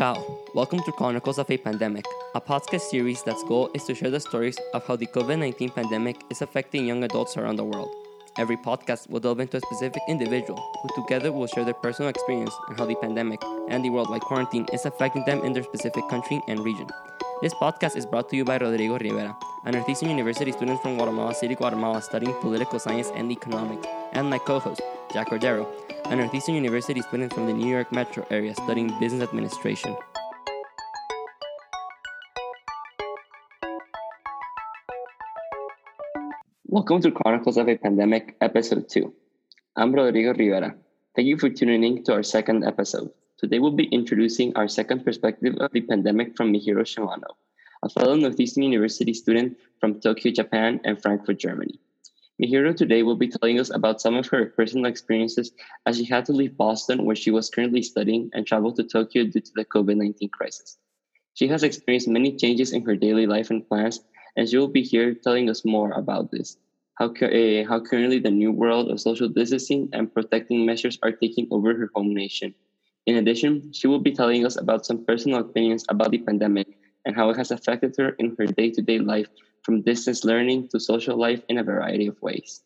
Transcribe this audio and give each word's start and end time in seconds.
Ciao, 0.00 0.16
welcome 0.54 0.80
to 0.84 0.92
Chronicles 0.92 1.36
of 1.36 1.50
a 1.50 1.58
Pandemic, 1.58 2.06
a 2.34 2.40
podcast 2.40 2.88
series 2.88 3.22
that's 3.22 3.44
goal 3.44 3.68
is 3.74 3.84
to 3.84 3.94
share 3.94 4.08
the 4.08 4.18
stories 4.18 4.56
of 4.72 4.86
how 4.86 4.96
the 4.96 5.04
COVID 5.04 5.38
19 5.38 5.68
pandemic 5.68 6.16
is 6.30 6.40
affecting 6.40 6.86
young 6.86 7.04
adults 7.04 7.36
around 7.36 7.56
the 7.56 7.64
world. 7.64 7.90
Every 8.38 8.56
podcast 8.56 9.10
will 9.10 9.20
delve 9.20 9.40
into 9.40 9.58
a 9.58 9.60
specific 9.60 10.00
individual 10.08 10.58
who 10.80 11.02
together 11.02 11.30
will 11.30 11.46
share 11.48 11.66
their 11.66 11.74
personal 11.74 12.08
experience 12.08 12.54
and 12.68 12.78
how 12.78 12.86
the 12.86 12.94
pandemic 12.94 13.42
and 13.68 13.84
the 13.84 13.90
worldwide 13.90 14.22
quarantine 14.22 14.64
is 14.72 14.86
affecting 14.86 15.22
them 15.26 15.44
in 15.44 15.52
their 15.52 15.64
specific 15.64 16.08
country 16.08 16.40
and 16.48 16.60
region. 16.60 16.88
This 17.42 17.52
podcast 17.52 17.94
is 17.94 18.06
brought 18.06 18.30
to 18.30 18.36
you 18.36 18.44
by 18.46 18.56
Rodrigo 18.56 18.96
Rivera, 18.96 19.36
a 19.64 19.70
Northeastern 19.70 20.08
University 20.08 20.52
student 20.52 20.80
from 20.80 20.96
Guatemala 20.96 21.34
City, 21.34 21.54
Guatemala, 21.54 22.00
studying 22.00 22.32
political 22.40 22.78
science 22.78 23.10
and 23.14 23.30
economics, 23.30 23.86
and 24.12 24.30
my 24.30 24.38
co 24.38 24.58
host, 24.58 24.80
Jack 25.12 25.28
Cordero, 25.28 25.66
Northeastern 26.08 26.54
University 26.54 27.02
student 27.02 27.32
from 27.32 27.46
the 27.46 27.52
New 27.52 27.68
York 27.68 27.92
metro 27.92 28.26
area 28.30 28.54
studying 28.54 28.88
business 28.98 29.22
administration. 29.22 29.94
Welcome 36.66 37.02
to 37.02 37.10
Chronicles 37.10 37.58
of 37.58 37.68
a 37.68 37.76
Pandemic, 37.76 38.36
Episode 38.40 38.88
2. 38.88 39.12
I'm 39.76 39.92
Rodrigo 39.92 40.32
Rivera. 40.32 40.74
Thank 41.14 41.26
you 41.26 41.36
for 41.36 41.50
tuning 41.50 41.84
in 41.84 42.04
to 42.04 42.14
our 42.14 42.22
second 42.22 42.64
episode. 42.64 43.10
Today 43.36 43.58
we'll 43.58 43.72
be 43.72 43.88
introducing 43.92 44.56
our 44.56 44.68
second 44.68 45.04
perspective 45.04 45.56
of 45.60 45.70
the 45.72 45.82
pandemic 45.82 46.36
from 46.36 46.52
Mihiro 46.52 46.82
Shimano, 46.82 47.36
a 47.82 47.88
fellow 47.88 48.14
Northeastern 48.14 48.62
University 48.62 49.14
student 49.14 49.56
from 49.80 50.00
Tokyo, 50.00 50.32
Japan, 50.32 50.80
and 50.84 51.00
Frankfurt, 51.00 51.38
Germany. 51.38 51.78
Mihiro 52.40 52.74
today 52.74 53.02
will 53.02 53.16
be 53.16 53.28
telling 53.28 53.60
us 53.60 53.70
about 53.70 54.00
some 54.00 54.16
of 54.16 54.26
her 54.28 54.46
personal 54.46 54.86
experiences 54.86 55.52
as 55.86 55.96
she 55.96 56.04
had 56.04 56.24
to 56.26 56.32
leave 56.32 56.56
Boston, 56.56 57.04
where 57.04 57.16
she 57.16 57.30
was 57.30 57.50
currently 57.50 57.82
studying, 57.82 58.30
and 58.32 58.46
travel 58.46 58.72
to 58.72 58.82
Tokyo 58.82 59.24
due 59.24 59.40
to 59.40 59.52
the 59.54 59.64
COVID 59.64 59.96
19 59.96 60.28
crisis. 60.30 60.78
She 61.34 61.48
has 61.48 61.62
experienced 61.62 62.08
many 62.08 62.36
changes 62.36 62.72
in 62.72 62.84
her 62.84 62.96
daily 62.96 63.26
life 63.26 63.50
and 63.50 63.66
plans, 63.66 64.00
and 64.36 64.48
she 64.48 64.56
will 64.56 64.68
be 64.68 64.82
here 64.82 65.14
telling 65.14 65.48
us 65.48 65.64
more 65.64 65.92
about 65.92 66.30
this. 66.30 66.56
How, 66.94 67.12
uh, 67.12 67.64
how 67.64 67.80
currently 67.80 68.18
the 68.18 68.30
new 68.30 68.52
world 68.52 68.90
of 68.90 69.00
social 69.00 69.28
distancing 69.28 69.88
and 69.92 70.12
protecting 70.12 70.66
measures 70.66 70.98
are 71.02 71.12
taking 71.12 71.48
over 71.50 71.74
her 71.74 71.90
home 71.94 72.12
nation. 72.12 72.54
In 73.06 73.16
addition, 73.16 73.72
she 73.72 73.86
will 73.86 74.00
be 74.00 74.12
telling 74.12 74.44
us 74.44 74.56
about 74.56 74.84
some 74.84 75.04
personal 75.04 75.40
opinions 75.40 75.84
about 75.88 76.10
the 76.10 76.18
pandemic 76.18 76.79
and 77.10 77.16
how 77.16 77.28
it 77.28 77.36
has 77.36 77.50
affected 77.50 77.92
her 77.98 78.10
in 78.20 78.36
her 78.38 78.46
day 78.46 78.70
to 78.70 78.80
day 78.80 79.00
life, 79.00 79.26
from 79.64 79.82
distance 79.82 80.24
learning 80.24 80.68
to 80.68 80.78
social 80.78 81.16
life 81.16 81.42
in 81.48 81.58
a 81.58 81.64
variety 81.64 82.06
of 82.06 82.22
ways. 82.22 82.62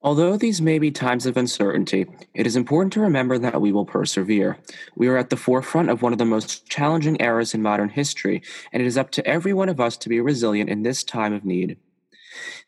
Although 0.00 0.36
these 0.36 0.62
may 0.62 0.78
be 0.78 0.92
times 0.92 1.26
of 1.26 1.36
uncertainty, 1.36 2.06
it 2.34 2.46
is 2.46 2.54
important 2.54 2.92
to 2.92 3.00
remember 3.00 3.36
that 3.36 3.60
we 3.60 3.72
will 3.72 3.84
persevere. 3.84 4.58
We 4.94 5.08
are 5.08 5.16
at 5.16 5.28
the 5.28 5.36
forefront 5.36 5.90
of 5.90 6.02
one 6.02 6.12
of 6.12 6.20
the 6.20 6.24
most 6.24 6.68
challenging 6.68 7.16
eras 7.18 7.52
in 7.52 7.62
modern 7.62 7.88
history, 7.88 8.42
and 8.72 8.80
it 8.80 8.86
is 8.86 8.96
up 8.96 9.10
to 9.10 9.26
every 9.26 9.52
one 9.52 9.68
of 9.68 9.80
us 9.80 9.96
to 9.96 10.08
be 10.08 10.20
resilient 10.20 10.70
in 10.70 10.84
this 10.84 11.02
time 11.02 11.32
of 11.32 11.44
need. 11.44 11.78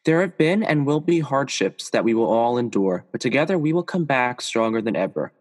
There 0.04 0.22
have 0.22 0.36
been 0.36 0.64
and 0.64 0.84
will 0.84 1.00
be 1.00 1.20
hardships 1.20 1.88
that 1.90 2.02
we 2.02 2.14
will 2.14 2.26
all 2.26 2.58
endure, 2.58 3.04
but 3.12 3.20
together 3.20 3.56
we 3.56 3.72
will 3.72 3.84
come 3.84 4.06
back 4.06 4.40
stronger 4.40 4.82
than 4.82 4.96
ever. 4.96 5.32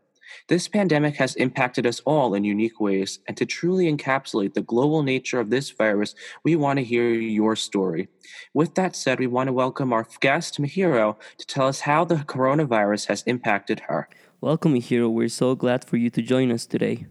This 0.47 0.67
pandemic 0.67 1.15
has 1.15 1.35
impacted 1.35 1.85
us 1.85 2.01
all 2.01 2.33
in 2.33 2.43
unique 2.43 2.79
ways, 2.79 3.19
and 3.27 3.37
to 3.37 3.45
truly 3.45 3.91
encapsulate 3.91 4.53
the 4.53 4.61
global 4.61 5.03
nature 5.03 5.39
of 5.39 5.49
this 5.49 5.69
virus, 5.71 6.15
we 6.43 6.55
want 6.55 6.77
to 6.77 6.83
hear 6.83 7.09
your 7.09 7.55
story. 7.55 8.07
With 8.53 8.75
that 8.75 8.95
said, 8.95 9.19
we 9.19 9.27
want 9.27 9.47
to 9.47 9.53
welcome 9.53 9.93
our 9.93 10.07
guest, 10.19 10.61
Mihiro, 10.61 11.15
to 11.37 11.45
tell 11.45 11.67
us 11.67 11.81
how 11.81 12.05
the 12.05 12.15
coronavirus 12.15 13.07
has 13.07 13.23
impacted 13.23 13.81
her. 13.87 14.09
Welcome, 14.41 14.73
Mihiro. 14.73 15.11
We're 15.11 15.29
so 15.29 15.55
glad 15.55 15.85
for 15.85 15.97
you 15.97 16.09
to 16.09 16.21
join 16.21 16.51
us 16.51 16.65
today. 16.65 17.05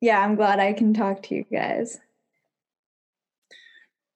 Yeah, 0.00 0.20
I'm 0.20 0.34
glad 0.34 0.58
I 0.58 0.72
can 0.72 0.92
talk 0.92 1.22
to 1.24 1.34
you 1.34 1.44
guys. 1.50 2.00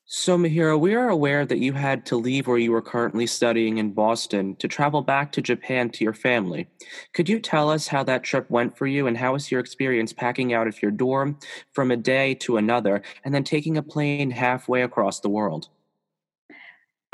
So, 0.09 0.39
Mihiro, 0.39 0.79
we 0.79 0.95
are 0.95 1.09
aware 1.09 1.45
that 1.45 1.59
you 1.59 1.73
had 1.73 2.07
to 2.07 2.17
leave 2.17 2.47
where 2.47 2.59
you 2.59 2.71
were 2.71 2.81
currently 2.81 3.27
studying 3.27 3.79
in 3.79 3.93
Boston 3.93 4.55
to 4.57 4.69
travel 4.69 5.03
back 5.03 5.33
to 5.33 5.43
Japan 5.43 5.91
to 5.91 6.05
your 6.05 6.15
family. 6.15 6.69
Could 7.13 7.29
you 7.29 7.41
tell 7.41 7.71
us 7.71 7.89
how 7.89 8.05
that 8.05 8.23
trip 8.23 8.49
went 8.49 8.79
for 8.79 8.87
you 8.87 9.09
and 9.09 9.19
how 9.19 9.33
was 9.33 9.51
your 9.51 9.59
experience 9.59 10.13
packing 10.13 10.53
out 10.53 10.69
of 10.69 10.81
your 10.81 10.93
dorm 10.93 11.39
from 11.73 11.91
a 11.91 11.97
day 11.97 12.35
to 12.35 12.57
another 12.57 13.03
and 13.25 13.35
then 13.35 13.43
taking 13.43 13.77
a 13.77 13.83
plane 13.83 14.31
halfway 14.31 14.83
across 14.83 15.19
the 15.19 15.29
world? 15.29 15.69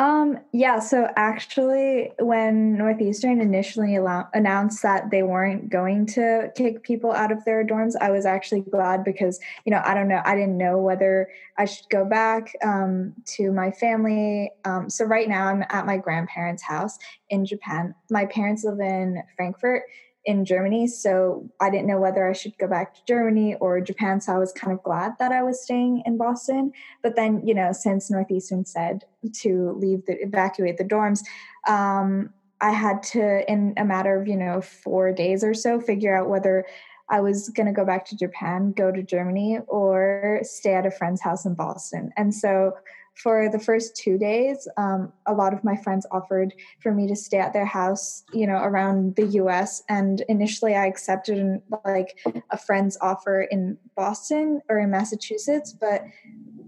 Um, 0.03 0.41
yeah, 0.53 0.81
so 0.81 1.09
actually, 1.15 2.11
when 2.19 2.77
Northeastern 2.77 3.41
initially 3.41 3.97
announced 4.35 4.83
that 4.83 5.13
they 5.13 5.23
weren't 5.23 5.71
going 5.71 6.07
to 6.07 6.51
kick 6.57 6.83
people 6.83 7.13
out 7.13 7.31
of 7.31 7.45
their 7.45 7.65
dorms, 7.65 7.95
I 8.01 8.11
was 8.11 8.27
actually 8.27 8.63
glad 8.63 9.05
because, 9.05 9.39
you 9.65 9.71
know, 9.71 9.81
I 9.85 9.95
don't 9.95 10.09
know, 10.09 10.21
I 10.25 10.35
didn't 10.35 10.59
know 10.59 10.77
whether 10.77 11.29
I 11.57 11.67
should 11.67 11.89
go 11.89 12.05
back 12.05 12.53
um, 12.65 13.15
to 13.37 13.53
my 13.53 13.71
family. 13.71 14.51
Um, 14.65 14.91
so 14.91 15.05
right 15.05 15.29
now, 15.29 15.47
I'm 15.47 15.63
at 15.71 15.87
my 15.87 15.99
grandparents' 15.99 16.65
house 16.65 16.99
in 17.31 17.47
Japan. 17.47 17.95
My 18.11 18.27
parents 18.27 18.65
live 18.65 18.81
in 18.81 19.23
Frankfurt, 19.37 19.85
in 20.25 20.45
Germany. 20.45 20.87
So 20.87 21.51
I 21.61 21.71
didn't 21.71 21.87
know 21.87 21.99
whether 21.99 22.29
I 22.29 22.33
should 22.33 22.57
go 22.59 22.69
back 22.69 22.95
to 22.95 23.01
Germany 23.07 23.57
or 23.57 23.81
Japan. 23.81 24.21
So 24.21 24.33
I 24.33 24.39
was 24.39 24.53
kind 24.53 24.73
of 24.73 24.83
glad 24.83 25.13
that 25.19 25.33
I 25.33 25.43
was 25.43 25.63
staying 25.63 26.03
in 26.07 26.17
Boston. 26.17 26.73
But 27.03 27.17
then, 27.17 27.47
you 27.47 27.55
know, 27.55 27.73
since 27.73 28.11
Northeastern 28.11 28.65
said 28.65 29.05
to 29.41 29.73
leave 29.73 30.07
the 30.07 30.23
evacuate 30.23 30.79
the 30.79 30.85
dorms, 30.85 31.21
um, 31.67 32.31
I 32.61 32.71
had 32.71 33.03
to, 33.05 33.51
in 33.51 33.75
a 33.77 33.85
matter 33.85 34.21
of, 34.21 34.29
you 34.29 34.37
know, 34.37 34.61
four 34.61 35.13
days 35.13 35.43
or 35.43 35.55
so, 35.55 35.81
figure 35.81 36.17
out 36.17 36.29
whether 36.29 36.65
I 37.09 37.21
was 37.21 37.49
going 37.49 37.67
to 37.67 37.73
go 37.73 37.85
back 37.85 38.05
to 38.07 38.17
Japan, 38.17 38.73
go 38.73 38.93
to 38.93 39.03
Germany, 39.03 39.59
or 39.67 40.41
stay 40.45 40.75
at 40.75 40.87
a 40.87 40.91
friend's 40.91 41.21
house 41.21 41.45
in 41.45 41.55
Boston. 41.55 42.11
And 42.17 42.33
so 42.33 42.75
for 43.15 43.49
the 43.51 43.59
first 43.59 43.97
two 43.97 44.17
days, 44.19 44.67
um, 44.77 45.13
a 45.27 45.35
lot 45.35 45.53
of 45.53 45.63
my 45.63 45.77
friends 45.77 46.07
offered 46.11 46.55
for 46.81 46.93
me 46.93 47.07
to 47.09 47.17
stay 47.17 47.39
at 47.39 47.53
their 47.53 47.67
house, 47.67 48.25
you 48.33 48.47
know, 48.47 48.57
around 48.57 49.17
the 49.17 49.27
US. 49.39 49.83
And 49.89 50.23
initially 50.29 50.75
I 50.75 50.87
accepted 50.87 51.61
like 51.85 52.19
a 52.51 52.59
friend's 52.59 52.97
offer 53.01 53.43
in 53.43 53.77
Boston 53.97 54.63
or 54.69 54.79
in 54.79 54.91
Massachusetts. 54.91 55.73
But 55.79 56.05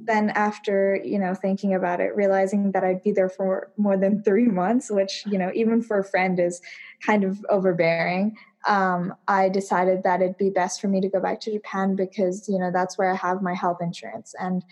then 0.06 0.30
after, 0.30 1.00
you 1.02 1.18
know, 1.18 1.34
thinking 1.34 1.74
about 1.74 2.00
it, 2.00 2.14
realizing 2.14 2.72
that 2.72 2.84
I'd 2.84 3.02
be 3.02 3.12
there 3.12 3.30
for 3.30 3.72
more 3.78 3.96
than 3.96 4.22
three 4.22 4.46
months, 4.46 4.90
which, 4.90 5.24
you 5.26 5.38
know, 5.38 5.50
even 5.54 5.82
for 5.82 5.98
a 5.98 6.04
friend 6.04 6.38
is 6.38 6.60
kind 7.04 7.24
of 7.24 7.44
overbearing. 7.48 8.36
Um, 8.66 9.14
I 9.28 9.48
decided 9.48 10.02
that 10.04 10.20
it'd 10.20 10.38
be 10.38 10.50
best 10.50 10.80
for 10.80 10.88
me 10.88 11.00
to 11.00 11.08
go 11.08 11.20
back 11.20 11.40
to 11.40 11.52
Japan 11.52 11.96
because, 11.96 12.48
you 12.48 12.58
know, 12.58 12.70
that's 12.70 12.98
where 12.98 13.10
I 13.10 13.16
have 13.16 13.42
my 13.42 13.54
health 13.54 13.78
insurance. 13.80 14.34
And 14.38 14.62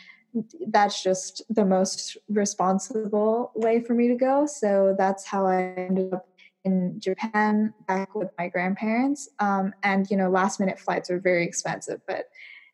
that's 0.69 1.03
just 1.03 1.43
the 1.51 1.65
most 1.65 2.17
responsible 2.29 3.53
way 3.55 3.81
for 3.81 3.95
me 3.95 4.09
to 4.09 4.15
go. 4.15 4.47
So 4.47 4.95
that's 4.99 5.27
how 5.27 5.47
I 5.47 5.75
ended 5.77 6.13
up 6.15 6.29
in 6.65 6.99
Japan 6.99 7.75
back 7.87 8.15
with 8.15 8.31
my 8.39 8.49
grandparents. 8.49 9.29
Um, 9.41 9.75
and, 9.83 10.11
you 10.11 10.17
know, 10.17 10.31
last 10.31 10.61
minute 10.61 10.79
flights 10.79 11.11
are 11.11 11.19
very 11.19 11.45
expensive, 11.45 12.01
but 12.07 12.27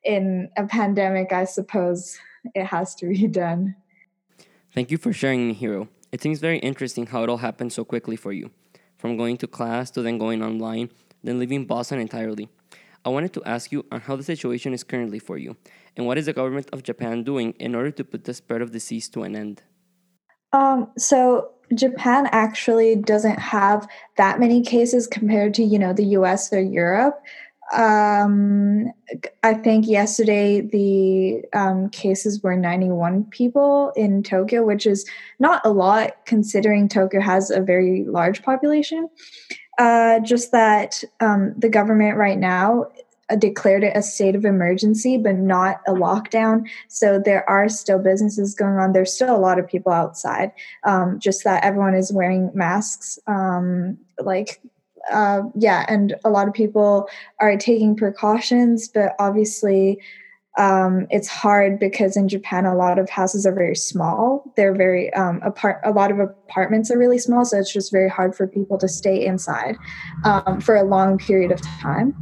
in 0.05 0.51
a 0.57 0.67
pandemic, 0.67 1.33
I 1.33 1.45
suppose 1.45 2.19
it 2.55 2.65
has 2.65 2.95
to 2.97 3.07
be 3.07 3.27
done. 3.27 3.75
Thank 4.75 4.91
you 4.91 4.99
for 4.99 5.13
sharing, 5.13 5.55
Hero. 5.55 5.89
It 6.13 6.23
seems 6.23 6.39
very 6.39 6.59
interesting 6.59 7.07
how 7.07 7.23
it 7.23 7.29
all 7.29 7.39
happened 7.39 7.73
so 7.73 7.85
quickly 7.85 8.17
for 8.17 8.33
you 8.33 8.51
from 8.97 9.17
going 9.17 9.37
to 9.39 9.47
class 9.47 9.91
to 9.93 10.03
then 10.03 10.19
going 10.19 10.43
online, 10.43 10.91
then 11.23 11.39
leaving 11.39 11.65
Boston 11.65 11.99
entirely. 11.99 12.49
I 13.05 13.11
wanted 13.11 13.33
to 13.35 13.45
ask 13.45 13.73
you 13.73 13.87
on 13.91 14.01
how 14.01 14.17
the 14.17 14.23
situation 14.23 14.75
is 14.75 14.85
currently 14.85 15.19
for 15.19 15.39
you, 15.39 15.57
and 15.97 16.07
what 16.07 16.19
is 16.19 16.27
the 16.27 16.33
government 16.33 16.69
of 16.73 16.83
Japan 16.83 17.23
doing 17.23 17.53
in 17.59 17.75
order 17.75 17.91
to 17.93 18.05
put 18.05 18.25
the 18.25 18.35
spread 18.35 18.63
of 18.63 18.73
disease 18.73 19.09
to 19.11 19.23
an 19.23 19.37
end? 19.37 19.63
Um, 20.53 20.91
so 20.97 21.51
Japan 21.75 22.29
actually 22.33 22.97
doesn't 22.97 23.39
have 23.39 23.87
that 24.17 24.41
many 24.41 24.63
cases 24.63 25.07
compared 25.07 25.55
to 25.55 25.63
you 25.63 25.79
know 25.79 25.93
the 25.93 26.07
U.S. 26.19 26.53
or 26.53 26.61
Europe. 26.61 27.21
Um, 27.73 28.93
I 29.43 29.53
think 29.53 29.87
yesterday 29.87 30.63
the 30.63 31.43
um, 31.53 31.91
cases 31.91 32.43
were 32.43 32.57
91 32.57 33.25
people 33.25 33.93
in 33.95 34.23
Tokyo, 34.23 34.65
which 34.65 34.87
is 34.87 35.07
not 35.39 35.61
a 35.67 35.71
lot 35.71 36.25
considering 36.25 36.89
Tokyo 36.89 37.21
has 37.21 37.51
a 37.51 37.61
very 37.61 38.05
large 38.07 38.43
population. 38.43 39.11
Uh, 39.79 40.19
just 40.21 40.51
that 40.51 41.05
um, 41.21 41.55
the 41.57 41.69
government 41.69 42.17
right 42.17 42.39
now 42.39 42.89
declared 43.39 43.85
it 43.85 43.97
a 43.97 44.03
state 44.03 44.35
of 44.35 44.45
emergency, 44.45 45.19
but 45.19 45.37
not 45.37 45.81
a 45.87 45.93
lockdown. 45.93 46.67
So 46.89 47.21
there 47.23 47.49
are 47.49 47.69
still 47.69 47.99
businesses 47.99 48.55
going 48.55 48.79
on. 48.79 48.93
There's 48.93 49.13
still 49.13 49.37
a 49.37 49.39
lot 49.39 49.59
of 49.59 49.69
people 49.69 49.93
outside. 49.93 50.51
Um, 50.85 51.19
just 51.19 51.45
that 51.45 51.63
everyone 51.63 51.95
is 51.95 52.13
wearing 52.13 52.51
masks. 52.55 53.19
Um, 53.27 53.99
like, 54.19 54.61
uh, 55.13 55.43
yeah, 55.55 55.85
and 55.89 56.15
a 56.25 56.31
lot 56.31 56.49
of 56.49 56.55
people 56.55 57.09
are 57.39 57.57
taking 57.57 57.97
precautions, 57.97 58.89
but 58.89 59.15
obviously. 59.19 60.01
Um, 60.59 61.07
it's 61.11 61.29
hard 61.29 61.79
because 61.79 62.17
in 62.17 62.29
Japan 62.29 62.67
a 62.67 62.75
lot 62.75 62.99
of 62.99 63.09
houses 63.09 63.47
are 63.47 63.55
very 63.55 63.77
small. 63.77 64.53
They're 64.57 64.75
very 64.75 65.13
um, 65.15 65.41
apart. 65.43 65.81
A 65.85 65.93
lot 65.93 66.11
of 66.11 66.19
apartments 66.19 66.91
are 66.91 66.99
really 66.99 67.19
small, 67.19 67.45
so 67.45 67.59
it's 67.59 67.73
just 67.73 67.93
very 67.93 68.11
hard 68.11 68.35
for 68.35 68.47
people 68.47 68.77
to 68.79 68.89
stay 68.89 69.25
inside 69.25 69.77
um, 70.25 70.61
for 70.61 70.75
a 70.75 70.83
long 70.83 71.17
period 71.17 71.53
of 71.53 71.63
time. 71.63 72.15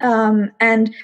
Um, 0.00 0.50
and 0.60 0.94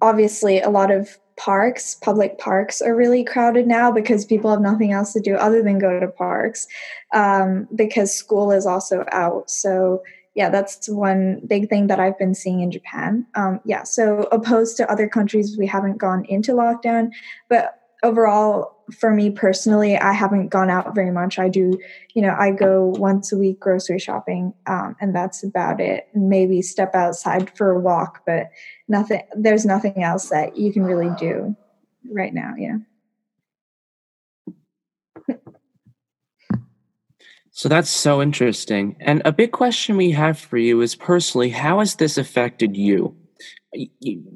obviously 0.00 0.60
a 0.60 0.70
lot 0.70 0.90
of 0.90 1.18
parks, 1.36 1.96
public 1.96 2.38
parks 2.38 2.80
are 2.80 2.94
really 2.94 3.24
crowded 3.24 3.66
now 3.66 3.90
because 3.90 4.24
people 4.24 4.50
have 4.50 4.60
nothing 4.60 4.92
else 4.92 5.12
to 5.12 5.20
do 5.20 5.34
other 5.34 5.62
than 5.62 5.78
go 5.78 6.00
to 6.00 6.08
parks 6.08 6.66
um, 7.12 7.68
because 7.74 8.14
school 8.14 8.50
is 8.52 8.66
also 8.66 9.04
out. 9.12 9.50
So, 9.50 10.02
yeah, 10.34 10.50
that's 10.50 10.88
one 10.88 11.40
big 11.46 11.68
thing 11.68 11.86
that 11.86 12.00
I've 12.00 12.18
been 12.18 12.34
seeing 12.34 12.60
in 12.60 12.70
Japan. 12.70 13.26
Um, 13.34 13.60
yeah, 13.64 13.84
so 13.84 14.28
opposed 14.32 14.76
to 14.78 14.90
other 14.90 15.08
countries, 15.08 15.56
we 15.56 15.66
haven't 15.66 15.98
gone 15.98 16.24
into 16.26 16.52
lockdown, 16.52 17.10
but 17.48 17.78
overall, 18.02 18.74
for 18.92 19.10
me 19.10 19.30
personally, 19.30 19.96
I 19.96 20.12
haven't 20.12 20.48
gone 20.48 20.68
out 20.70 20.94
very 20.94 21.10
much. 21.10 21.38
I 21.38 21.48
do, 21.48 21.78
you 22.14 22.20
know, 22.20 22.36
I 22.38 22.50
go 22.50 22.86
once 22.98 23.32
a 23.32 23.38
week 23.38 23.60
grocery 23.60 23.98
shopping, 23.98 24.52
um, 24.66 24.94
and 25.00 25.14
that's 25.14 25.42
about 25.42 25.80
it. 25.80 26.08
Maybe 26.14 26.60
step 26.62 26.94
outside 26.94 27.56
for 27.56 27.70
a 27.70 27.80
walk, 27.80 28.22
but 28.26 28.50
nothing. 28.88 29.22
There's 29.34 29.64
nothing 29.64 30.02
else 30.02 30.28
that 30.28 30.56
you 30.56 30.72
can 30.72 30.84
really 30.84 31.10
do 31.18 31.56
right 32.10 32.34
now. 32.34 32.54
Yeah. 32.58 32.78
So 37.56 37.68
that's 37.68 37.88
so 37.88 38.20
interesting. 38.20 38.96
And 38.98 39.22
a 39.24 39.30
big 39.30 39.52
question 39.52 39.96
we 39.96 40.10
have 40.10 40.36
for 40.36 40.58
you 40.58 40.80
is 40.80 40.96
personally, 40.96 41.50
how 41.50 41.78
has 41.78 41.94
this 41.94 42.18
affected 42.18 42.76
you? 42.76 43.16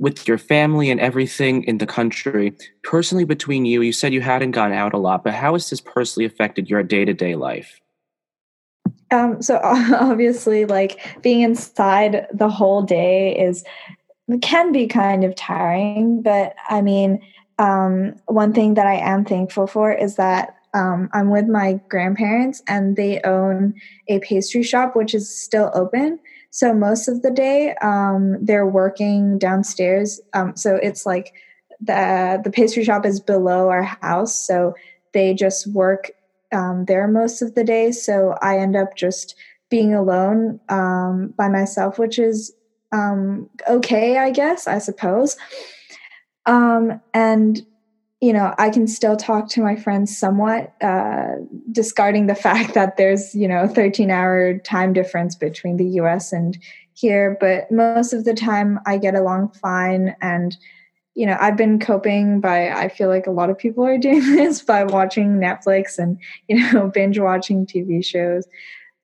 with 0.01 0.27
your 0.27 0.37
family 0.37 0.91
and 0.91 0.99
everything 0.99 1.63
in 1.63 1.79
the 1.79 1.87
country, 1.87 2.53
personally 2.83 3.23
between 3.23 3.65
you, 3.65 3.83
you 3.83 3.93
said 3.93 4.13
you 4.13 4.21
hadn't 4.21 4.51
gone 4.51 4.73
out 4.73 4.93
a 4.93 4.99
lot, 4.99 5.23
but 5.23 5.33
how 5.33 5.53
has 5.53 5.71
this 5.71 5.81
personally 5.81 6.27
affected 6.27 6.69
your 6.69 6.83
day 6.83 7.05
to 7.05 7.15
day 7.15 7.37
life? 7.37 7.81
Um, 9.13 9.41
so 9.41 9.61
obviously, 9.63 10.65
like 10.65 11.23
being 11.23 11.43
inside 11.43 12.27
the 12.35 12.49
whole 12.49 12.83
day 12.83 13.39
is 13.39 13.65
can 14.43 14.73
be 14.73 14.89
kind 14.89 15.23
of 15.23 15.37
tiring, 15.37 16.21
but 16.21 16.57
I 16.69 16.83
mean, 16.83 17.21
um, 17.61 18.17
one 18.27 18.53
thing 18.53 18.75
that 18.75 18.89
I 18.89 18.97
am 18.97 19.25
thankful 19.25 19.69
for 19.69 19.93
is 19.93 20.17
that 20.17 20.58
um, 20.79 21.11
I'm 21.13 21.31
with 21.31 21.47
my 21.47 21.81
grandparents 21.89 22.63
and 22.69 22.97
they 22.97 23.21
own 23.23 23.75
a 24.07 24.21
pastry 24.21 24.63
shop 24.63 24.95
which 24.95 25.13
is 25.13 25.29
still 25.29 25.71
open. 25.75 26.21
So 26.51 26.73
most 26.73 27.09
of 27.09 27.23
the 27.23 27.31
day, 27.31 27.75
um, 27.83 28.37
they're 28.41 28.67
working 28.67 29.39
downstairs. 29.39 30.21
Um, 30.35 30.57
so 30.57 30.77
it's 30.77 31.05
like 31.05 31.35
the 31.81 32.41
the 32.43 32.51
pastry 32.51 32.85
shop 32.85 33.05
is 33.05 33.21
below 33.21 33.69
our 33.69 33.83
house, 33.83 34.35
so 34.35 34.75
they 35.13 35.35
just 35.35 35.67
work 35.73 36.11
um, 36.53 36.85
there 36.87 37.07
most 37.09 37.43
of 37.43 37.55
the 37.55 37.65
day. 37.65 37.93
So 37.93 38.35
I 38.41 38.59
end 38.59 38.77
up 38.77 38.97
just 38.97 39.35
being 39.71 39.95
alone 39.95 40.61
um, 40.69 41.35
by 41.37 41.49
myself, 41.49 41.99
which 41.99 42.19
is 42.19 42.53
um, 42.93 43.51
okay, 43.69 44.17
I 44.17 44.31
guess, 44.31 44.67
I 44.67 44.79
suppose. 44.79 45.37
And 46.47 47.67
you 48.21 48.33
know, 48.33 48.53
I 48.59 48.71
can 48.71 48.89
still 48.89 49.17
talk 49.17 49.49
to 49.51 49.63
my 49.63 49.77
friends 49.77 50.17
somewhat, 50.17 50.75
uh, 50.83 51.37
discarding 51.71 52.27
the 52.27 52.35
fact 52.47 52.75
that 52.75 52.97
there's, 52.97 53.35
you 53.35 53.47
know, 53.47 53.69
13 53.69 54.11
hour 54.11 54.59
time 54.59 54.93
difference 54.93 55.35
between 55.35 55.77
the 55.77 55.87
US 56.01 56.33
and 56.33 56.59
here. 56.95 57.37
But 57.41 57.71
most 57.71 58.13
of 58.13 58.25
the 58.25 58.35
time 58.35 58.81
I 58.87 58.99
get 58.99 59.15
along 59.15 59.51
fine. 59.53 60.17
And, 60.21 60.57
you 61.15 61.27
know, 61.27 61.37
I've 61.41 61.57
been 61.57 61.79
coping 61.79 62.41
by, 62.41 62.71
I 62.71 62.89
feel 62.89 63.09
like 63.09 63.27
a 63.27 63.33
lot 63.33 63.51
of 63.51 63.59
people 63.59 63.87
are 63.87 63.99
doing 63.99 64.21
this 64.35 64.63
by 64.63 64.85
watching 64.85 65.39
Netflix 65.39 65.99
and, 65.99 66.19
you 66.49 66.59
know, 66.73 66.89
binge 66.95 67.19
watching 67.19 67.67
TV 67.67 68.05
shows. 68.05 68.47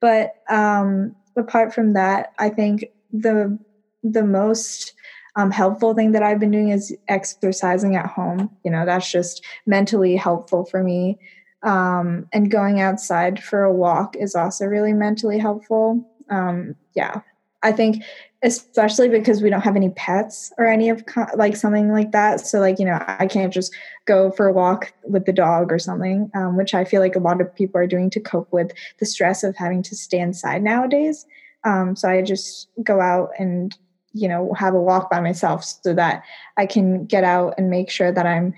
But 0.00 0.34
um, 0.50 1.14
apart 1.37 1.72
from 1.72 1.93
that, 1.93 2.32
I 2.38 2.49
think 2.49 2.87
the, 3.12 3.56
the 4.02 4.25
most, 4.25 4.93
um, 5.36 5.50
helpful 5.50 5.94
thing 5.94 6.12
that 6.12 6.22
I've 6.22 6.40
been 6.40 6.50
doing 6.50 6.70
is 6.70 6.96
exercising 7.08 7.96
at 7.96 8.06
home. 8.06 8.50
You 8.64 8.70
know, 8.70 8.84
that's 8.84 9.10
just 9.10 9.44
mentally 9.66 10.16
helpful 10.16 10.64
for 10.64 10.82
me. 10.82 11.19
Um, 11.62 12.28
and 12.32 12.50
going 12.50 12.81
outside 12.81 13.42
for 13.42 13.64
a 13.64 13.72
walk 13.72 14.16
is 14.16 14.34
also 14.34 14.66
really 14.66 14.92
mentally 14.92 15.38
helpful. 15.38 16.08
Um, 16.31 16.76
yeah, 16.94 17.20
I 17.62 17.72
think 17.72 18.04
especially 18.42 19.08
because 19.08 19.42
we 19.42 19.48
don't 19.48 19.62
have 19.62 19.75
any 19.75 19.88
pets 19.88 20.52
or 20.58 20.66
any 20.66 20.90
of 20.90 21.02
like 21.34 21.56
something 21.56 21.90
like 21.90 22.12
that. 22.12 22.40
So 22.46 22.60
like 22.60 22.78
you 22.78 22.84
know, 22.84 23.02
I 23.08 23.26
can't 23.26 23.52
just 23.52 23.75
go 24.04 24.30
for 24.30 24.46
a 24.46 24.52
walk 24.52 24.92
with 25.04 25.25
the 25.25 25.32
dog 25.32 25.72
or 25.72 25.78
something, 25.78 26.30
um, 26.34 26.56
which 26.56 26.75
I 26.75 26.84
feel 26.84 27.00
like 27.00 27.16
a 27.16 27.20
lot 27.20 27.40
of 27.40 27.54
people 27.54 27.80
are 27.80 27.87
doing 27.87 28.10
to 28.10 28.20
cope 28.20 28.52
with 28.52 28.72
the 28.98 29.06
stress 29.06 29.42
of 29.42 29.56
having 29.56 29.82
to 29.84 29.96
stay 29.96 30.19
inside 30.19 30.62
nowadays. 30.62 31.26
Um, 31.64 31.96
so 31.96 32.10
I 32.10 32.20
just 32.20 32.69
go 32.82 33.00
out 33.00 33.30
and 33.38 33.75
you 34.14 34.28
know 34.28 34.52
have 34.55 34.75
a 34.75 34.81
walk 34.81 35.11
by 35.11 35.20
myself 35.20 35.64
so 35.64 35.93
that 35.93 36.22
i 36.56 36.64
can 36.64 37.05
get 37.05 37.25
out 37.25 37.52
and 37.58 37.69
make 37.69 37.90
sure 37.90 38.12
that 38.12 38.26
i'm 38.26 38.55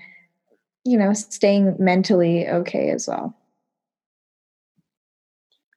you 0.87 0.97
know 0.97 1.13
staying 1.13 1.75
mentally 1.79 2.47
okay 2.47 2.89
as 2.91 3.07
well. 3.07 3.35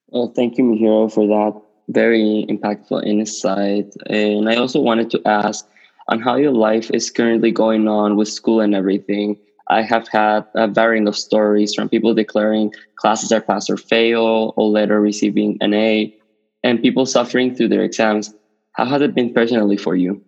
Well 0.08 0.32
thank 0.34 0.56
you 0.56 0.64
mihiro 0.64 1.12
for 1.12 1.26
that 1.26 1.60
very 1.88 2.46
impactful 2.48 3.04
insight. 3.04 3.92
And 4.06 4.48
i 4.48 4.54
also 4.54 4.80
wanted 4.80 5.10
to 5.10 5.20
ask 5.26 5.66
on 6.08 6.20
how 6.20 6.36
your 6.36 6.52
life 6.52 6.90
is 6.92 7.10
currently 7.10 7.50
going 7.50 7.88
on 7.88 8.16
with 8.16 8.28
school 8.28 8.60
and 8.60 8.74
everything. 8.74 9.36
I 9.68 9.82
have 9.82 10.08
had 10.08 10.46
a 10.54 10.66
varying 10.66 11.06
of 11.06 11.16
stories 11.16 11.74
from 11.74 11.88
people 11.88 12.14
declaring 12.14 12.72
classes 12.96 13.30
are 13.30 13.40
pass 13.40 13.70
or 13.70 13.76
fail 13.76 14.52
or 14.56 14.68
later 14.68 15.00
receiving 15.00 15.58
an 15.60 15.74
a 15.74 16.14
and 16.62 16.82
people 16.82 17.06
suffering 17.06 17.54
through 17.54 17.68
their 17.68 17.82
exams 17.82 18.34
how 18.72 18.84
has 18.84 19.02
it 19.02 19.14
been 19.14 19.32
personally 19.32 19.76
for 19.76 19.96
you? 19.96 20.22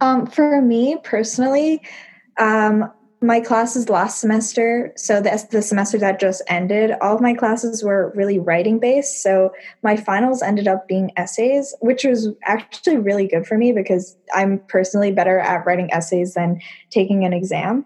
Um, 0.00 0.26
for 0.26 0.60
me 0.62 0.96
personally, 1.02 1.82
um, 2.38 2.90
my 3.20 3.40
classes 3.40 3.88
last 3.88 4.20
semester, 4.20 4.92
so 4.96 5.20
that's 5.20 5.44
the 5.44 5.60
semester 5.60 5.98
that 5.98 6.20
just 6.20 6.40
ended, 6.46 6.92
all 7.02 7.16
of 7.16 7.20
my 7.20 7.34
classes 7.34 7.82
were 7.82 8.12
really 8.14 8.38
writing 8.38 8.78
based. 8.78 9.22
So 9.24 9.52
my 9.82 9.96
finals 9.96 10.40
ended 10.40 10.68
up 10.68 10.86
being 10.86 11.10
essays, 11.16 11.74
which 11.80 12.04
was 12.04 12.28
actually 12.44 12.98
really 12.98 13.26
good 13.26 13.44
for 13.44 13.58
me 13.58 13.72
because 13.72 14.16
I'm 14.34 14.60
personally 14.68 15.10
better 15.10 15.40
at 15.40 15.66
writing 15.66 15.92
essays 15.92 16.34
than 16.34 16.60
taking 16.90 17.24
an 17.24 17.32
exam. 17.32 17.84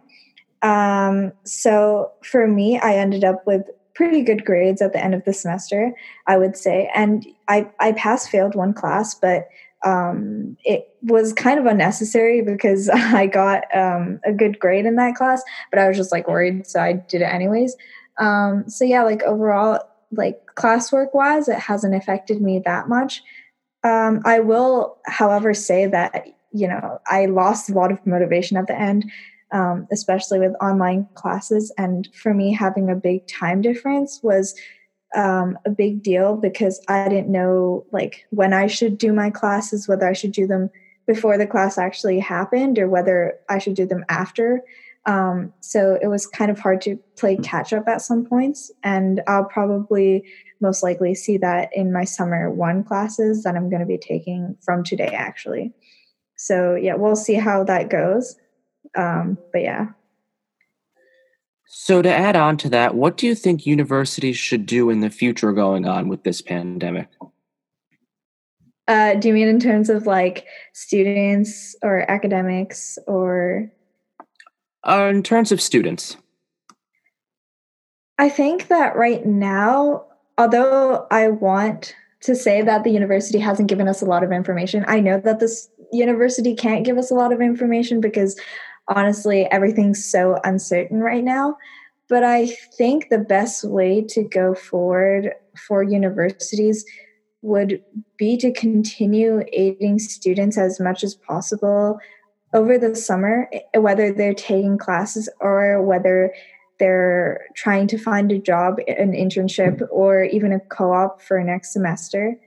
Um, 0.61 1.33
so 1.45 2.13
for 2.23 2.47
me, 2.47 2.79
I 2.79 2.95
ended 2.97 3.25
up 3.25 3.47
with 3.47 3.63
pretty 3.95 4.23
good 4.23 4.45
grades 4.45 4.81
at 4.81 4.93
the 4.93 5.03
end 5.03 5.15
of 5.15 5.25
the 5.25 5.33
semester, 5.33 5.93
I 6.27 6.39
would 6.39 6.57
say. 6.57 6.91
And 6.95 7.27
I, 7.49 7.71
I 7.81 7.93
pass 7.93 8.27
failed 8.27 8.55
one 8.55 8.73
class, 8.73 9.15
but 9.15 9.49
um, 9.85 10.57
it 10.65 10.89
was 11.03 11.33
kind 11.33 11.59
of 11.59 11.67
unnecessary 11.67 12.41
because 12.41 12.89
I 12.93 13.27
got 13.27 13.65
um, 13.77 14.21
a 14.25 14.33
good 14.33 14.59
grade 14.59 14.87
in 14.87 14.97
that 14.97 15.17
class, 15.17 15.43
but 15.71 15.79
I 15.79 15.89
was 15.89 15.97
just 15.97 16.13
like 16.13 16.29
worried, 16.29 16.67
so 16.67 16.81
I 16.81 16.95
did 16.95 17.23
it 17.23 17.33
anyways. 17.33 17.77
Um, 18.19 18.69
so 18.69 18.85
yeah, 18.85 19.03
like 19.03 19.23
overall, 19.23 19.81
like 20.11 20.41
classwork 20.57 21.15
wise, 21.15 21.49
it 21.49 21.59
hasn't 21.59 21.95
affected 21.95 22.41
me 22.41 22.61
that 22.65 22.89
much. 22.89 23.23
Um, 23.85 24.21
I 24.25 24.41
will, 24.41 24.99
however, 25.07 25.55
say 25.55 25.87
that 25.87 26.29
you 26.53 26.69
know 26.69 27.01
I 27.07 27.27
lost 27.27 27.71
a 27.71 27.75
lot 27.75 27.91
of 27.91 28.07
motivation 28.07 28.57
at 28.57 28.67
the 28.67 28.79
end 28.79 29.11
um, 29.53 29.87
especially 29.93 30.39
with 30.39 30.53
online 30.61 31.07
classes. 31.15 31.73
And 31.79 32.09
for 32.15 32.35
me, 32.35 32.53
having 32.53 32.91
a 32.91 32.97
big 32.97 33.27
time 33.29 33.61
difference 33.61 34.21
was 34.23 34.55
um, 35.15 35.59
a 35.67 35.71
big 35.71 36.03
deal 36.03 36.37
because 36.37 36.83
I 36.89 37.09
didn't 37.09 37.31
know 37.31 37.85
like 37.93 38.25
when 38.31 38.53
I 38.53 38.67
should 38.67 38.99
do 38.99 39.13
my 39.13 39.31
classes, 39.31 39.87
whether 39.87 40.09
I 40.09 40.15
should 40.15 40.33
do 40.33 40.47
them 40.47 40.71
before 41.07 41.37
the 41.37 41.47
class 41.47 41.79
actually 41.79 42.19
happened 42.19 42.79
or 42.79 42.89
whether 42.89 43.39
I 43.49 43.59
should 43.59 43.75
do 43.75 43.87
them 43.87 44.05
after. 44.09 44.63
Um, 45.05 45.53
so 45.61 45.99
it 46.01 46.07
was 46.07 46.27
kind 46.27 46.51
of 46.51 46.59
hard 46.59 46.81
to 46.83 46.97
play 47.17 47.37
catch 47.37 47.73
up 47.73 47.89
at 47.89 48.03
some 48.03 48.25
points. 48.25 48.71
And 48.85 49.21
I'll 49.27 49.45
probably 49.45 50.25
most 50.61 50.83
likely 50.83 51.15
see 51.15 51.37
that 51.39 51.71
in 51.73 51.93
my 51.93 52.05
summer 52.05 52.51
one 52.51 52.85
classes 52.85 53.43
that 53.43 53.57
I'm 53.57 53.69
going 53.69 53.81
to 53.81 53.87
be 53.87 53.99
taking 53.99 54.57
from 54.65 54.85
today, 54.85 55.09
actually. 55.09 55.73
So 56.37 56.77
yeah, 56.77 56.95
we'll 56.95 57.17
see 57.17 57.35
how 57.35 57.65
that 57.65 57.91
goes. 57.91 58.37
Um, 58.97 59.39
but 59.53 59.63
yeah. 59.63 59.89
So, 61.67 62.03
to 62.03 62.13
add 62.13 62.37
on 62.37 62.59
to 62.59 62.69
that, 62.69 62.95
what 62.95 63.17
do 63.17 63.27
you 63.27 63.35
think 63.35 63.65
universities 63.65 64.37
should 64.37 64.67
do 64.67 64.91
in 64.91 65.01
the 65.01 65.09
future 65.09 65.53
going 65.53 65.87
on 65.87 66.09
with 66.09 66.23
this 66.23 66.43
pandemic? 66.43 67.09
Uh, 68.87 69.15
do 69.15 69.29
you 69.29 69.35
mean 69.35 69.49
in 69.49 69.59
terms 69.59 69.89
of 69.89 70.07
like 70.07 70.45
students 70.75 71.75
or 71.83 72.11
academics 72.11 72.99
or? 73.07 73.73
Uh, 74.87 75.11
in 75.11 75.23
terms 75.23 75.51
of 75.51 75.61
students. 75.61 76.17
I 78.19 78.29
think 78.29 78.69
that 78.69 78.95
right 78.95 79.25
now, 79.25 80.05
although 80.37 81.07
I 81.11 81.29
want 81.29 81.95
to 82.21 82.37
say 82.37 82.63
that 82.63 82.85
the 82.85 82.91
university 82.91 83.39
hasn't 83.39 83.69
given 83.69 83.89
us 83.89 84.03
a 84.03 84.07
lot 84.07 84.23
of 84.23 84.31
information, 84.31 84.85
I 84.87 85.01
know 85.01 85.19
that 85.21 85.41
this 85.41 85.69
university 85.93 86.55
can't 86.55 86.85
give 86.85 86.99
us 86.99 87.11
a 87.11 87.15
lot 87.15 87.33
of 87.33 87.41
information 87.41 88.01
because 88.01 88.39
honestly, 88.95 89.47
everything's 89.51 90.05
so 90.05 90.39
uncertain 90.45 91.01
right 91.01 91.25
now. 91.25 91.57
But 92.09 92.25
I 92.25 92.47
think 92.47 93.09
the 93.09 93.19
best 93.19 93.65
way 93.65 94.03
to 94.11 94.23
go 94.23 94.55
forward 94.55 95.33
for 95.57 95.83
universities 95.83 96.85
would 97.43 97.83
be 98.17 98.37
to 98.37 98.53
continue 98.53 99.43
aiding 99.53 99.99
students 99.99 100.57
as 100.57 100.79
much 100.79 101.03
as 101.03 101.15
possible 101.15 101.99
over 102.55 102.79
the 102.79 102.95
summer, 102.95 103.51
whether 103.75 104.13
they're 104.13 104.35
taking 104.35 104.79
classes 104.79 105.29
or 105.41 105.83
whether 105.83 106.33
they're 106.79 107.47
trying 107.55 107.87
to 107.87 107.99
find 107.99 108.31
a 108.31 108.39
job, 108.39 108.79
an 108.89 109.13
internship, 109.13 109.87
or 109.91 110.25
even 110.25 110.53
a 110.53 110.61
co 110.61 110.93
op 110.93 111.23
for 111.23 111.43
next 111.43 111.73
semester. 111.73 112.39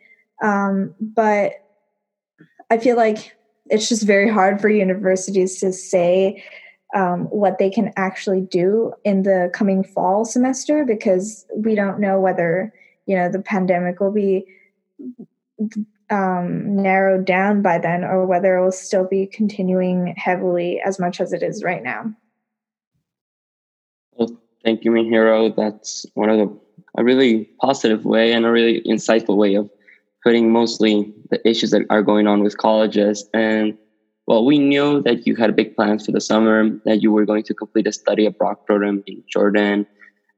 Um, 0.43 0.93
but 0.99 1.53
I 2.69 2.77
feel 2.77 2.97
like 2.97 3.35
it's 3.69 3.89
just 3.89 4.03
very 4.03 4.29
hard 4.29 4.61
for 4.61 4.69
universities 4.69 5.59
to 5.59 5.71
say 5.73 6.43
um, 6.95 7.25
what 7.25 7.57
they 7.57 7.69
can 7.69 7.91
actually 7.97 8.41
do 8.41 8.93
in 9.03 9.23
the 9.23 9.49
coming 9.53 9.83
fall 9.83 10.23
semester 10.23 10.85
because 10.85 11.45
we 11.55 11.75
don't 11.75 11.99
know 11.99 12.19
whether 12.19 12.73
you 13.05 13.15
know 13.15 13.29
the 13.29 13.41
pandemic 13.41 13.99
will 13.99 14.11
be 14.11 14.45
um, 16.09 16.75
narrowed 16.75 17.25
down 17.25 17.61
by 17.61 17.77
then 17.77 18.03
or 18.03 18.25
whether 18.25 18.57
it 18.57 18.63
will 18.63 18.71
still 18.71 19.07
be 19.07 19.25
continuing 19.25 20.13
heavily 20.15 20.79
as 20.85 20.99
much 20.99 21.19
as 21.19 21.33
it 21.33 21.41
is 21.41 21.63
right 21.63 21.83
now. 21.83 22.13
Well, 24.13 24.39
thank 24.63 24.83
you, 24.85 24.91
Mihiro. 24.91 25.55
That's 25.55 26.05
one 26.13 26.29
of 26.29 26.37
the 26.37 26.59
a 26.97 27.03
really 27.03 27.45
positive 27.59 28.05
way 28.05 28.31
and 28.31 28.45
a 28.45 28.51
really 28.51 28.81
insightful 28.81 29.35
way 29.35 29.55
of 29.55 29.69
putting 30.25 30.51
mostly 30.51 31.13
the 31.29 31.47
issues 31.47 31.69
that 31.69 31.83
are 31.91 32.01
going 32.01 32.25
on 32.25 32.43
with 32.43 32.57
colleges. 32.57 33.29
And 33.33 33.77
well, 34.25 34.43
we 34.43 34.57
knew 34.57 35.03
that 35.03 35.27
you 35.27 35.35
had 35.35 35.55
big 35.55 35.75
plans 35.75 36.05
for 36.05 36.11
the 36.11 36.19
summer, 36.19 36.67
that 36.85 37.03
you 37.03 37.11
were 37.11 37.25
going 37.25 37.43
to 37.43 37.53
complete 37.53 37.85
a 37.85 37.93
study 37.93 38.25
abroad 38.25 38.57
program 38.65 39.03
in 39.05 39.23
Jordan. 39.31 39.85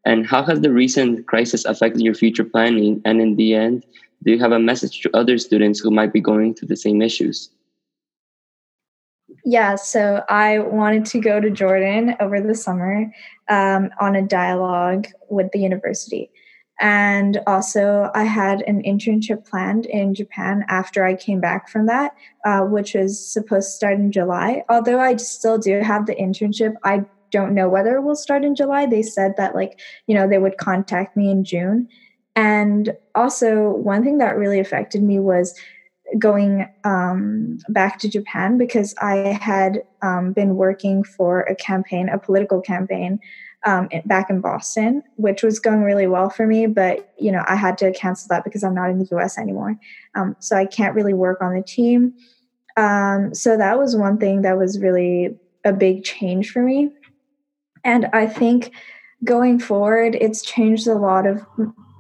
And 0.06 0.28
how 0.28 0.44
has 0.44 0.60
the 0.60 0.72
recent 0.72 1.26
crisis 1.28 1.64
affected 1.64 2.02
your 2.02 2.14
future 2.14 2.44
planning? 2.44 3.02
And 3.06 3.22
in 3.22 3.38
the 3.38 3.56
end, 3.56 3.86
do 4.24 4.32
you 4.32 4.40
have 4.40 4.52
a 4.52 4.60
message 4.60 5.00
to 5.02 5.10
other 5.16 5.38
students 5.38 5.80
who 5.80 5.90
might 5.90 6.12
be 6.12 6.20
going 6.20 6.54
through 6.54 6.68
the 6.68 6.76
same 6.76 7.02
issues? 7.02 7.50
Yeah, 9.46 9.76
so 9.76 10.24
I 10.28 10.60
wanted 10.60 11.06
to 11.06 11.20
go 11.20 11.40
to 11.40 11.50
Jordan 11.50 12.16
over 12.20 12.42
the 12.42 12.56
summer 12.56 13.14
um, 13.48 13.90
on 14.02 14.16
a 14.18 14.22
dialogue 14.22 15.08
with 15.30 15.50
the 15.54 15.60
university. 15.60 16.30
And 16.80 17.42
also, 17.48 18.12
I 18.14 18.24
had 18.24 18.62
an 18.62 18.84
internship 18.84 19.46
planned 19.50 19.88
in 19.88 20.14
Japan 20.14 20.64
after 20.68 21.04
I 21.04 21.16
came 21.16 21.40
back 21.40 21.70
from 21.70 21.88
that, 21.88 22.16
uh, 22.46 22.62
which 22.62 22.94
was 22.94 23.20
supposed 23.20 23.70
to 23.70 23.76
start 23.76 23.96
in 23.96 24.12
July. 24.12 24.64
Although 24.70 25.00
I 25.00 25.16
still 25.16 25.58
do 25.58 25.80
have 25.80 26.06
the 26.06 26.16
internship, 26.16 26.76
I 26.84 27.04
don't 27.32 27.56
know 27.56 27.68
whether 27.68 27.96
it 27.96 28.04
will 28.04 28.16
start 28.16 28.46
in 28.46 28.56
July. 28.56 28.86
They 28.86 29.02
said 29.02 29.34
that, 29.38 29.56
like, 29.56 29.80
you 30.06 30.14
know, 30.14 30.28
they 30.28 30.38
would 30.38 30.58
contact 30.58 31.18
me 31.18 31.32
in 31.32 31.44
June. 31.44 31.88
And 32.36 32.96
also, 33.16 33.72
one 33.72 34.04
thing 34.04 34.20
that 34.20 34.38
really 34.38 34.60
affected 34.60 35.02
me 35.02 35.18
was 35.18 35.60
going 36.20 36.68
um, 36.84 37.58
back 37.70 38.00
to 38.00 38.10
Japan 38.10 38.58
because 38.58 38.94
I 39.02 39.38
had 39.42 39.84
um, 40.02 40.32
been 40.32 40.56
working 40.56 41.04
for 41.04 41.42
a 41.42 41.56
campaign, 41.56 42.08
a 42.08 42.20
political 42.20 42.62
campaign, 42.62 43.20
um, 43.66 43.90
back 44.06 44.30
in 44.30 44.40
Boston, 44.42 45.04
which 45.16 45.44
was 45.44 45.60
going 45.60 45.82
really 45.82 46.08
well 46.08 46.30
for 46.30 46.48
me. 46.48 46.68
But 46.68 47.14
you 47.18 47.32
know, 47.32 47.44
I 47.48 47.56
had 47.56 47.78
to 47.80 47.92
cancel 47.92 48.28
that 48.30 48.44
because 48.44 48.64
I'm 48.64 48.76
not 48.76 48.90
in 48.90 49.00
the 49.00 49.08
U.S. 49.12 49.38
anymore, 49.38 49.76
um, 50.16 50.36
so 50.40 50.56
I 50.56 50.66
can't 50.66 50.96
really 50.96 51.14
work 51.14 51.42
on 51.42 51.56
the 51.56 51.64
team. 51.64 52.14
Um, 52.76 53.34
so 53.34 53.58
that 53.58 53.80
was 53.80 53.96
one 53.96 54.18
thing 54.18 54.44
that 54.44 54.58
was 54.58 54.80
really 54.80 55.36
a 55.66 55.74
big 55.74 56.04
change 56.04 56.52
for 56.52 56.62
me, 56.62 56.92
and 57.84 58.08
I 58.14 58.28
think 58.28 58.72
going 59.24 59.60
forward, 59.60 60.16
it's 60.16 60.42
changed 60.42 60.88
a 60.88 60.94
lot 60.94 61.26
of 61.26 61.46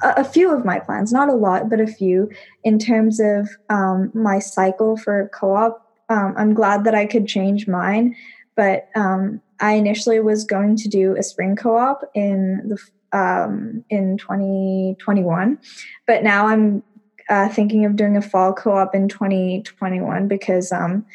a, 0.03 0.23
few 0.23 0.53
of 0.53 0.65
my 0.65 0.79
plans, 0.79 1.11
not 1.11 1.29
a 1.29 1.33
lot, 1.33 1.69
but 1.69 1.79
a 1.79 1.87
few 1.87 2.29
in 2.63 2.77
terms 2.79 3.19
of 3.19 3.49
um, 3.69 4.11
my 4.13 4.39
cycle 4.39 4.97
for 4.97 5.29
co 5.33 5.55
op. 5.55 5.83
Um, 6.09 6.35
I'm 6.37 6.53
glad 6.53 6.83
that 6.85 6.95
I 6.95 7.05
could 7.05 7.27
change 7.27 7.67
mine, 7.67 8.15
but 8.55 8.89
um, 8.95 9.41
I 9.59 9.73
initially 9.73 10.19
was 10.19 10.43
going 10.43 10.75
to 10.77 10.89
do 10.89 11.15
a 11.15 11.23
spring 11.23 11.55
co 11.55 11.77
op 11.77 12.01
in 12.13 12.69
the 12.69 13.17
um, 13.17 13.83
in 13.89 14.17
2021, 14.17 15.57
but 16.05 16.23
now 16.23 16.47
I'm 16.47 16.83
uh, 17.29 17.49
thinking 17.49 17.85
of 17.85 17.95
doing 17.95 18.17
a 18.17 18.21
fall 18.21 18.53
co 18.53 18.77
op 18.77 18.93
in 18.95 19.07
2021 19.07 20.27
because 20.27 20.71
um, 20.71 21.05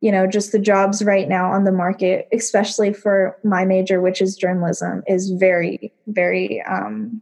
you 0.00 0.10
know 0.10 0.26
just 0.26 0.52
the 0.52 0.58
jobs 0.58 1.04
right 1.04 1.28
now 1.28 1.50
on 1.50 1.64
the 1.64 1.72
market 1.72 2.26
especially 2.32 2.92
for 2.92 3.36
my 3.44 3.64
major 3.64 4.00
which 4.00 4.22
is 4.22 4.34
journalism 4.34 5.02
is 5.06 5.30
very 5.30 5.92
very 6.06 6.62
um, 6.62 7.20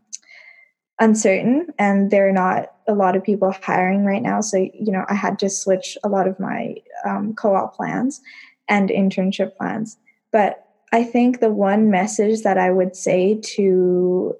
uncertain 1.00 1.66
and 1.78 2.10
there 2.10 2.28
are 2.28 2.32
not 2.32 2.72
a 2.86 2.94
lot 2.94 3.16
of 3.16 3.22
people 3.22 3.54
hiring 3.62 4.04
right 4.04 4.22
now. 4.22 4.40
So 4.40 4.56
you 4.56 4.92
know 4.92 5.04
i 5.08 5.14
had 5.14 5.38
to 5.40 5.50
switch 5.50 5.96
a 6.02 6.08
lot 6.08 6.26
of 6.26 6.40
my 6.40 6.76
um, 7.04 7.34
co-op 7.34 7.76
plans 7.76 8.20
and 8.68 8.88
internship 8.88 9.56
plans. 9.56 9.96
But 10.32 10.67
i 10.92 11.02
think 11.02 11.40
the 11.40 11.50
one 11.50 11.90
message 11.90 12.42
that 12.42 12.58
i 12.58 12.70
would 12.70 12.96
say 12.96 13.38
to 13.42 14.34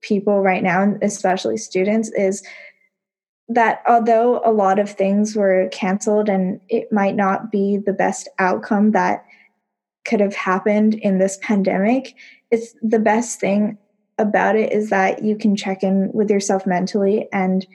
people 0.00 0.40
right 0.40 0.62
now 0.62 0.94
especially 1.02 1.56
students 1.56 2.10
is 2.10 2.42
that 3.48 3.82
although 3.86 4.42
a 4.44 4.52
lot 4.52 4.78
of 4.78 4.90
things 4.90 5.34
were 5.34 5.68
canceled 5.72 6.28
and 6.28 6.60
it 6.68 6.92
might 6.92 7.16
not 7.16 7.50
be 7.50 7.78
the 7.78 7.92
best 7.92 8.28
outcome 8.38 8.92
that 8.92 9.24
could 10.06 10.20
have 10.20 10.34
happened 10.34 10.94
in 10.94 11.18
this 11.18 11.38
pandemic 11.42 12.14
it's 12.50 12.74
the 12.82 12.98
best 12.98 13.40
thing 13.40 13.76
about 14.18 14.56
it 14.56 14.72
is 14.72 14.90
that 14.90 15.22
you 15.22 15.36
can 15.36 15.54
check 15.56 15.82
in 15.82 16.10
with 16.12 16.30
yourself 16.30 16.66
mentally 16.66 17.28
and 17.32 17.66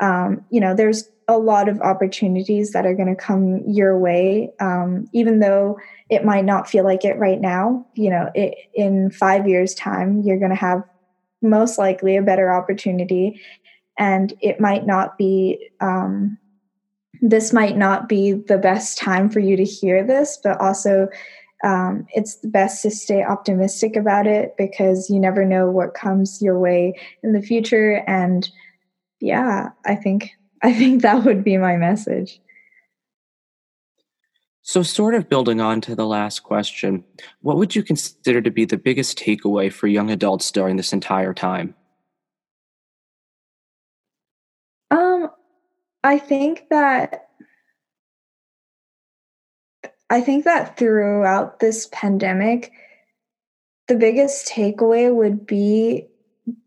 um, 0.00 0.44
you 0.50 0.60
know 0.60 0.74
there's 0.74 1.08
a 1.30 1.38
lot 1.38 1.68
of 1.68 1.80
opportunities 1.80 2.72
that 2.72 2.86
are 2.86 2.94
going 2.94 3.08
to 3.08 3.20
come 3.20 3.62
your 3.66 3.98
way 3.98 4.50
um, 4.60 5.08
even 5.12 5.40
though 5.40 5.78
it 6.08 6.24
might 6.24 6.44
not 6.44 6.68
feel 6.68 6.84
like 6.84 7.04
it 7.04 7.18
right 7.18 7.40
now 7.40 7.86
you 7.94 8.10
know 8.10 8.30
it, 8.34 8.54
in 8.74 9.10
five 9.10 9.48
years 9.48 9.74
time 9.74 10.20
you're 10.22 10.38
going 10.38 10.50
to 10.50 10.56
have 10.56 10.82
most 11.42 11.78
likely 11.78 12.16
a 12.16 12.22
better 12.22 12.52
opportunity. 12.52 13.40
And 13.98 14.32
it 14.40 14.60
might 14.60 14.86
not 14.86 15.18
be 15.18 15.70
um, 15.80 16.38
this 17.22 17.52
might 17.52 17.76
not 17.76 18.08
be 18.08 18.32
the 18.32 18.58
best 18.58 18.96
time 18.96 19.28
for 19.28 19.40
you 19.40 19.54
to 19.56 19.64
hear 19.64 20.02
this 20.06 20.38
but 20.42 20.58
also 20.58 21.06
um, 21.62 22.06
it's 22.14 22.36
best 22.44 22.80
to 22.82 22.90
stay 22.90 23.22
optimistic 23.22 23.94
about 23.94 24.26
it 24.26 24.54
because 24.56 25.10
you 25.10 25.20
never 25.20 25.44
know 25.44 25.70
what 25.70 25.92
comes 25.92 26.40
your 26.40 26.58
way 26.58 26.98
in 27.22 27.34
the 27.34 27.42
future. 27.42 28.02
And 28.06 28.50
yeah 29.20 29.68
i 29.84 29.94
think 29.94 30.30
i 30.62 30.72
think 30.72 31.02
that 31.02 31.24
would 31.24 31.44
be 31.44 31.56
my 31.56 31.76
message 31.76 32.40
so 34.62 34.82
sort 34.82 35.14
of 35.14 35.28
building 35.28 35.60
on 35.60 35.80
to 35.80 35.94
the 35.94 36.06
last 36.06 36.40
question 36.40 37.04
what 37.40 37.56
would 37.56 37.74
you 37.74 37.82
consider 37.82 38.40
to 38.40 38.50
be 38.50 38.64
the 38.64 38.76
biggest 38.76 39.18
takeaway 39.18 39.72
for 39.72 39.86
young 39.86 40.10
adults 40.10 40.50
during 40.50 40.76
this 40.76 40.92
entire 40.92 41.34
time 41.34 41.74
um 44.90 45.30
i 46.04 46.18
think 46.18 46.68
that 46.70 47.30
I 50.10 50.20
think 50.20 50.44
that 50.44 50.76
throughout 50.76 51.60
this 51.60 51.88
pandemic, 51.92 52.72
the 53.86 53.94
biggest 53.94 54.48
takeaway 54.48 55.14
would 55.14 55.46
be 55.46 56.08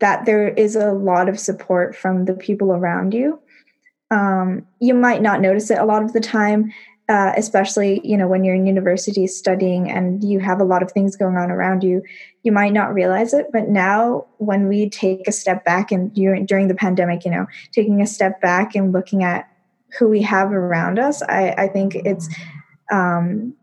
that 0.00 0.24
there 0.24 0.48
is 0.48 0.76
a 0.76 0.92
lot 0.92 1.28
of 1.28 1.38
support 1.38 1.94
from 1.94 2.24
the 2.24 2.32
people 2.32 2.72
around 2.72 3.12
you. 3.12 3.38
Um, 4.14 4.64
you 4.78 4.94
might 4.94 5.22
not 5.22 5.40
notice 5.40 5.70
it 5.70 5.78
a 5.78 5.84
lot 5.84 6.04
of 6.04 6.12
the 6.12 6.20
time, 6.20 6.72
uh, 7.08 7.32
especially 7.36 8.00
you 8.04 8.16
know 8.16 8.28
when 8.28 8.44
you're 8.44 8.54
in 8.54 8.66
university 8.66 9.26
studying 9.26 9.90
and 9.90 10.22
you 10.22 10.38
have 10.38 10.60
a 10.60 10.64
lot 10.64 10.82
of 10.82 10.92
things 10.92 11.16
going 11.16 11.36
on 11.36 11.50
around 11.50 11.82
you. 11.82 12.02
You 12.44 12.52
might 12.52 12.72
not 12.72 12.94
realize 12.94 13.34
it, 13.34 13.46
but 13.52 13.68
now 13.68 14.26
when 14.38 14.68
we 14.68 14.88
take 14.88 15.26
a 15.26 15.32
step 15.32 15.64
back 15.64 15.90
and 15.90 16.14
during 16.14 16.68
the 16.68 16.74
pandemic, 16.74 17.24
you 17.24 17.32
know, 17.32 17.46
taking 17.72 18.00
a 18.00 18.06
step 18.06 18.40
back 18.40 18.76
and 18.76 18.92
looking 18.92 19.24
at 19.24 19.50
who 19.98 20.08
we 20.08 20.22
have 20.22 20.52
around 20.52 20.98
us, 20.98 21.22
I, 21.22 21.54
I 21.58 21.68
think 21.68 21.96
it's 21.96 22.28
um, 22.92 23.54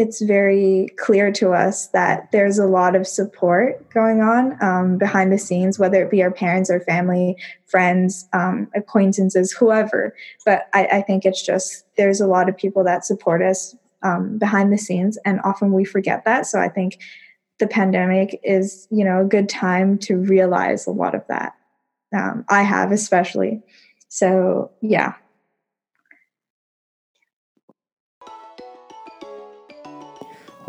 it's 0.00 0.22
very 0.22 0.88
clear 0.96 1.30
to 1.30 1.52
us 1.52 1.88
that 1.88 2.32
there's 2.32 2.58
a 2.58 2.64
lot 2.64 2.96
of 2.96 3.06
support 3.06 3.86
going 3.90 4.22
on 4.22 4.56
um, 4.62 4.96
behind 4.96 5.30
the 5.30 5.36
scenes, 5.36 5.78
whether 5.78 6.02
it 6.02 6.10
be 6.10 6.22
our 6.22 6.30
parents 6.30 6.70
or 6.70 6.80
family, 6.80 7.36
friends, 7.66 8.26
um, 8.32 8.66
acquaintances, 8.74 9.52
whoever. 9.52 10.14
But 10.46 10.70
I, 10.72 10.86
I, 10.86 11.02
think 11.02 11.26
it's 11.26 11.44
just 11.44 11.84
there's 11.98 12.18
a 12.18 12.26
lot 12.26 12.48
of 12.48 12.56
people 12.56 12.82
that 12.84 13.04
support 13.04 13.42
us 13.42 13.76
um, 14.02 14.38
behind 14.38 14.72
the 14.72 14.78
scenes, 14.78 15.18
and 15.26 15.38
often 15.44 15.70
we 15.70 15.84
forget 15.84 16.24
that. 16.24 16.46
So 16.46 16.58
I 16.58 16.70
think 16.70 16.98
the 17.58 17.66
pandemic 17.66 18.40
is, 18.42 18.88
you 18.90 19.04
know, 19.04 19.20
a 19.20 19.26
good 19.26 19.50
time 19.50 19.98
to 19.98 20.16
realize 20.16 20.86
a 20.86 20.92
lot 20.92 21.14
of 21.14 21.26
that. 21.28 21.52
Um, 22.16 22.46
I 22.48 22.62
have 22.62 22.90
especially. 22.90 23.60
So 24.08 24.70
yeah, 24.80 25.16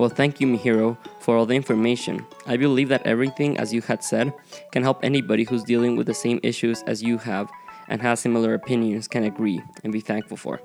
Well, 0.01 0.09
thank 0.09 0.41
you, 0.41 0.47
Mihiro, 0.47 0.97
for 1.19 1.37
all 1.37 1.45
the 1.45 1.53
information. 1.53 2.25
I 2.47 2.57
believe 2.57 2.89
that 2.89 3.05
everything, 3.05 3.59
as 3.59 3.71
you 3.71 3.83
had 3.83 4.03
said, 4.03 4.33
can 4.71 4.81
help 4.81 5.03
anybody 5.03 5.43
who's 5.43 5.61
dealing 5.61 5.95
with 5.95 6.07
the 6.07 6.13
same 6.15 6.39
issues 6.41 6.81
as 6.87 7.03
you 7.03 7.19
have 7.19 7.51
and 7.87 8.01
has 8.01 8.19
similar 8.19 8.55
opinions 8.55 9.07
can 9.07 9.25
agree 9.25 9.61
and 9.83 9.93
be 9.93 9.99
thankful 9.99 10.37
for. 10.37 10.59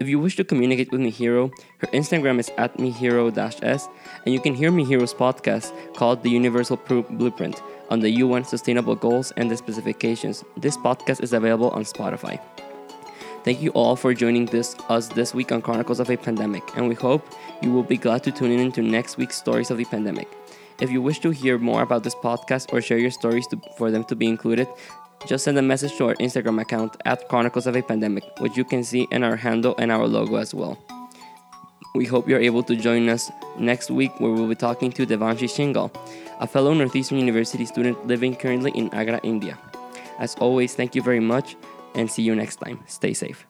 If 0.00 0.08
you 0.08 0.18
wish 0.18 0.36
to 0.36 0.44
communicate 0.44 0.90
with 0.92 1.02
Mihiro, 1.02 1.52
her 1.80 1.88
Instagram 1.88 2.40
is 2.40 2.50
at 2.56 2.78
Mihiro-S, 2.78 3.88
and 4.24 4.32
you 4.32 4.40
can 4.40 4.54
hear 4.54 4.70
Mihiro's 4.70 5.12
podcast 5.12 5.74
called 5.94 6.22
The 6.22 6.30
Universal 6.30 6.78
Blueprint 7.10 7.62
on 7.90 8.00
the 8.00 8.10
UN 8.24 8.44
Sustainable 8.44 8.96
Goals 8.96 9.30
and 9.36 9.50
the 9.50 9.58
Specifications. 9.58 10.42
This 10.56 10.78
podcast 10.78 11.22
is 11.22 11.34
available 11.34 11.68
on 11.72 11.84
Spotify. 11.84 12.40
Thank 13.42 13.62
you 13.62 13.70
all 13.70 13.96
for 13.96 14.12
joining 14.12 14.44
this 14.44 14.76
us 14.90 15.08
this 15.08 15.32
week 15.32 15.50
on 15.50 15.62
Chronicles 15.62 15.98
of 15.98 16.10
a 16.10 16.16
Pandemic, 16.18 16.62
and 16.76 16.86
we 16.86 16.94
hope 16.94 17.26
you 17.62 17.72
will 17.72 17.82
be 17.82 17.96
glad 17.96 18.22
to 18.24 18.30
tune 18.30 18.52
in 18.52 18.70
to 18.72 18.82
next 18.82 19.16
week's 19.16 19.36
Stories 19.36 19.70
of 19.70 19.78
the 19.78 19.86
Pandemic. 19.86 20.28
If 20.78 20.90
you 20.90 21.00
wish 21.00 21.20
to 21.20 21.30
hear 21.30 21.56
more 21.56 21.80
about 21.80 22.04
this 22.04 22.14
podcast 22.14 22.70
or 22.70 22.82
share 22.82 22.98
your 22.98 23.10
stories 23.10 23.46
to, 23.46 23.58
for 23.78 23.90
them 23.90 24.04
to 24.04 24.14
be 24.14 24.28
included, 24.28 24.68
just 25.26 25.44
send 25.44 25.56
a 25.56 25.62
message 25.62 25.96
to 25.96 26.08
our 26.08 26.14
Instagram 26.16 26.60
account 26.60 26.98
at 27.06 27.28
Chronicles 27.28 27.66
of 27.66 27.76
a 27.76 27.82
Pandemic, 27.82 28.24
which 28.40 28.58
you 28.58 28.64
can 28.64 28.84
see 28.84 29.08
in 29.10 29.24
our 29.24 29.36
handle 29.36 29.74
and 29.78 29.90
our 29.90 30.06
logo 30.06 30.36
as 30.36 30.52
well. 30.52 30.76
We 31.94 32.04
hope 32.04 32.28
you're 32.28 32.40
able 32.40 32.62
to 32.64 32.76
join 32.76 33.08
us 33.08 33.30
next 33.58 33.90
week 33.90 34.20
where 34.20 34.32
we'll 34.32 34.48
be 34.48 34.54
talking 34.54 34.92
to 34.92 35.06
Devanshi 35.06 35.48
Shingal, 35.48 35.90
a 36.40 36.46
fellow 36.46 36.74
Northeastern 36.74 37.18
University 37.18 37.64
student 37.64 38.06
living 38.06 38.36
currently 38.36 38.70
in 38.74 38.92
Agra, 38.92 39.18
India. 39.22 39.56
As 40.18 40.34
always, 40.34 40.74
thank 40.74 40.94
you 40.94 41.00
very 41.00 41.20
much 41.20 41.56
and 41.94 42.10
see 42.10 42.22
you 42.22 42.34
next 42.34 42.56
time. 42.56 42.80
Stay 42.86 43.12
safe. 43.12 43.49